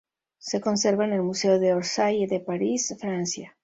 [0.39, 3.55] Se conserva en el Museo de Orsay de París, Francia.